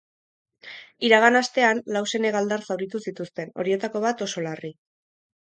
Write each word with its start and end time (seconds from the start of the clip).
Iragan 1.09 1.37
astean, 1.41 1.83
lau 1.97 2.01
senegaldar 2.13 2.65
zauritu 2.69 3.03
zituzten, 3.07 3.55
horietako 3.65 4.03
bat 4.09 4.29
oso 4.29 4.49
larri. 4.51 4.77